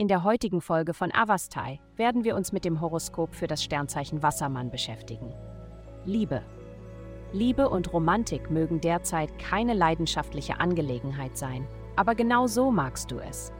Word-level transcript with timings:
In 0.00 0.08
der 0.08 0.24
heutigen 0.24 0.62
Folge 0.62 0.94
von 0.94 1.12
Avastai 1.12 1.78
werden 1.96 2.24
wir 2.24 2.34
uns 2.34 2.52
mit 2.52 2.64
dem 2.64 2.80
Horoskop 2.80 3.34
für 3.34 3.46
das 3.46 3.62
Sternzeichen 3.62 4.22
Wassermann 4.22 4.70
beschäftigen. 4.70 5.34
Liebe. 6.06 6.40
Liebe 7.34 7.68
und 7.68 7.92
Romantik 7.92 8.50
mögen 8.50 8.80
derzeit 8.80 9.38
keine 9.38 9.74
leidenschaftliche 9.74 10.58
Angelegenheit 10.58 11.36
sein, 11.36 11.66
aber 11.96 12.14
genau 12.14 12.46
so 12.46 12.70
magst 12.70 13.10
du 13.10 13.18
es. 13.18 13.52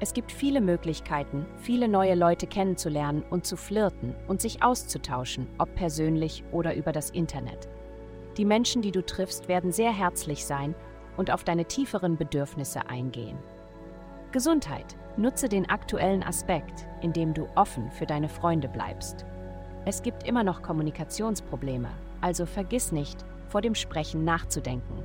Es 0.00 0.14
gibt 0.14 0.32
viele 0.32 0.60
Möglichkeiten, 0.60 1.46
viele 1.58 1.86
neue 1.86 2.16
Leute 2.16 2.48
kennenzulernen 2.48 3.22
und 3.30 3.46
zu 3.46 3.56
flirten 3.56 4.16
und 4.26 4.40
sich 4.40 4.64
auszutauschen, 4.64 5.46
ob 5.58 5.76
persönlich 5.76 6.42
oder 6.50 6.74
über 6.74 6.90
das 6.90 7.10
Internet. 7.10 7.68
Die 8.36 8.44
Menschen, 8.44 8.82
die 8.82 8.90
du 8.90 9.06
triffst, 9.06 9.46
werden 9.46 9.70
sehr 9.70 9.92
herzlich 9.92 10.44
sein 10.44 10.74
und 11.16 11.30
auf 11.30 11.44
deine 11.44 11.66
tieferen 11.66 12.16
Bedürfnisse 12.16 12.88
eingehen. 12.88 13.38
Gesundheit. 14.34 14.96
Nutze 15.16 15.48
den 15.48 15.70
aktuellen 15.70 16.24
Aspekt, 16.24 16.88
indem 17.02 17.34
du 17.34 17.46
offen 17.54 17.92
für 17.92 18.04
deine 18.04 18.28
Freunde 18.28 18.66
bleibst. 18.66 19.24
Es 19.84 20.02
gibt 20.02 20.24
immer 20.24 20.42
noch 20.42 20.60
Kommunikationsprobleme, 20.60 21.88
also 22.20 22.44
vergiss 22.44 22.90
nicht, 22.90 23.24
vor 23.46 23.60
dem 23.60 23.76
Sprechen 23.76 24.24
nachzudenken. 24.24 25.04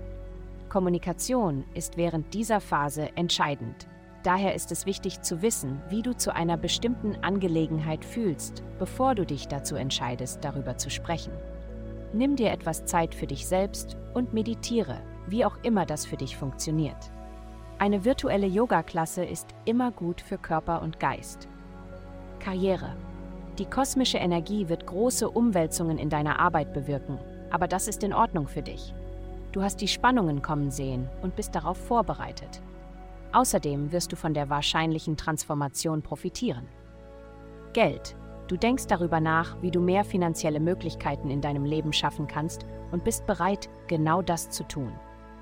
Kommunikation 0.67 1.63
ist 1.75 1.95
während 1.95 2.33
dieser 2.33 2.59
Phase 2.59 3.15
entscheidend. 3.15 3.87
Daher 4.23 4.55
ist 4.55 4.71
es 4.71 4.87
wichtig 4.87 5.21
zu 5.21 5.43
wissen, 5.43 5.79
wie 5.89 6.01
du 6.01 6.17
zu 6.17 6.33
einer 6.33 6.57
bestimmten 6.57 7.15
Angelegenheit 7.21 8.03
fühlst, 8.03 8.63
bevor 8.79 9.13
du 9.13 9.27
dich 9.27 9.47
dazu 9.47 9.75
entscheidest, 9.75 10.43
darüber 10.43 10.77
zu 10.77 10.89
sprechen. 10.89 11.33
Nimm 12.13 12.35
dir 12.35 12.49
etwas 12.49 12.85
Zeit 12.85 13.13
für 13.13 13.27
dich 13.27 13.45
selbst 13.45 13.95
und 14.15 14.33
meditiere, 14.33 15.03
wie 15.27 15.45
auch 15.45 15.57
immer 15.61 15.85
das 15.85 16.07
für 16.07 16.17
dich 16.17 16.35
funktioniert. 16.35 17.11
Eine 17.81 18.03
virtuelle 18.03 18.45
Yoga-Klasse 18.45 19.23
ist 19.23 19.47
immer 19.63 19.91
gut 19.91 20.19
für 20.19 20.37
Körper 20.37 20.81
und 20.81 20.99
Geist. 20.99 21.47
Karriere. 22.41 22.97
Die 23.57 23.65
kosmische 23.65 24.17
Energie 24.17 24.67
wird 24.67 24.85
große 24.85 25.29
Umwälzungen 25.29 25.97
in 25.97 26.09
deiner 26.09 26.39
Arbeit 26.39 26.73
bewirken, 26.73 27.17
aber 27.51 27.69
das 27.69 27.87
ist 27.87 28.03
in 28.03 28.13
Ordnung 28.13 28.49
für 28.49 28.61
dich. 28.61 28.93
Du 29.53 29.61
hast 29.61 29.79
die 29.79 29.87
Spannungen 29.87 30.41
kommen 30.41 30.71
sehen 30.71 31.07
und 31.21 31.37
bist 31.37 31.55
darauf 31.55 31.77
vorbereitet. 31.77 32.61
Außerdem 33.31 33.93
wirst 33.93 34.11
du 34.11 34.17
von 34.17 34.33
der 34.33 34.49
wahrscheinlichen 34.49 35.15
Transformation 35.15 36.01
profitieren. 36.01 36.67
Geld. 37.71 38.13
Du 38.49 38.57
denkst 38.57 38.87
darüber 38.87 39.21
nach, 39.21 39.55
wie 39.61 39.71
du 39.71 39.79
mehr 39.79 40.03
finanzielle 40.03 40.59
Möglichkeiten 40.59 41.29
in 41.29 41.39
deinem 41.39 41.63
Leben 41.63 41.93
schaffen 41.93 42.27
kannst 42.27 42.65
und 42.91 43.05
bist 43.05 43.25
bereit, 43.25 43.69
genau 43.87 44.21
das 44.21 44.49
zu 44.49 44.67
tun. 44.67 44.91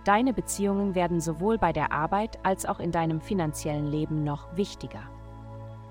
Deine 0.07 0.31
Beziehungen 0.31 0.95
werden 0.95 1.19
sowohl 1.19 1.57
bei 1.57 1.73
der 1.73 1.91
Arbeit 1.91 2.39
als 2.41 2.65
auch 2.65 2.79
in 2.79 2.93
deinem 2.93 3.19
finanziellen 3.19 3.91
Leben 3.91 4.23
noch 4.23 4.55
wichtiger. 4.55 5.01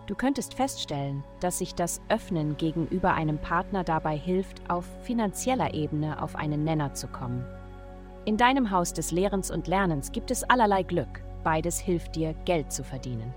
Du 0.07 0.15
könntest 0.15 0.55
feststellen, 0.55 1.23
dass 1.41 1.59
sich 1.59 1.75
das 1.75 2.01
Öffnen 2.09 2.57
gegenüber 2.57 3.13
einem 3.13 3.37
Partner 3.37 3.85
dabei 3.85 4.17
hilft, 4.17 4.71
auf 4.71 4.87
finanzieller 5.03 5.75
Ebene 5.75 6.23
auf 6.23 6.35
einen 6.35 6.65
Nenner 6.65 6.95
zu 6.95 7.09
kommen. 7.09 7.45
In 8.25 8.39
deinem 8.39 8.71
Haus 8.71 8.95
des 8.95 9.11
Lehrens 9.11 9.51
und 9.51 9.67
Lernens 9.67 10.13
gibt 10.13 10.31
es 10.31 10.45
allerlei 10.45 10.83
Glück. 10.83 11.23
Beides 11.45 11.79
hilft 11.79 12.17
dir, 12.17 12.33
Geld 12.47 12.73
zu 12.73 12.85
verdienen. 12.85 13.35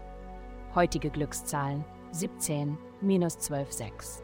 Heutige 0.75 1.09
Glückszahlen 1.09 1.83
17 2.11 2.77
minus 3.01 3.37
12, 3.37 3.73
6. 3.73 4.23